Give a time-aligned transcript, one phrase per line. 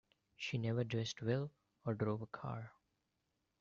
[0.35, 1.51] She never dressed well
[1.85, 2.71] or drove a car.